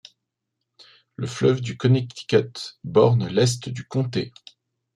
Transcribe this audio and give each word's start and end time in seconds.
Le 1.15 1.27
fleuve 1.27 1.61
du 1.61 1.77
Connecticut 1.77 2.79
borne 2.83 3.27
l'est 3.27 3.69
du 3.69 3.85
comté. 3.87 4.33